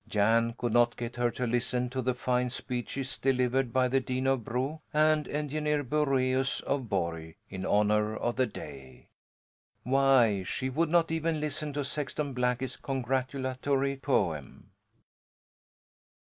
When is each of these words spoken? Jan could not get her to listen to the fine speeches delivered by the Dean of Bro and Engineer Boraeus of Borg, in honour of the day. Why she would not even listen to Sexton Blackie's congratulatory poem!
Jan 0.07 0.55
could 0.57 0.73
not 0.73 0.97
get 0.97 1.15
her 1.17 1.29
to 1.29 1.45
listen 1.45 1.87
to 1.91 2.01
the 2.01 2.15
fine 2.15 2.49
speeches 2.49 3.19
delivered 3.19 3.71
by 3.71 3.87
the 3.87 3.99
Dean 3.99 4.25
of 4.25 4.43
Bro 4.43 4.81
and 4.91 5.27
Engineer 5.27 5.83
Boraeus 5.83 6.59
of 6.61 6.89
Borg, 6.89 7.35
in 7.51 7.67
honour 7.67 8.17
of 8.17 8.35
the 8.35 8.47
day. 8.47 9.09
Why 9.83 10.41
she 10.41 10.71
would 10.71 10.89
not 10.89 11.11
even 11.11 11.39
listen 11.39 11.71
to 11.73 11.85
Sexton 11.85 12.33
Blackie's 12.33 12.77
congratulatory 12.77 13.95
poem! 13.95 14.71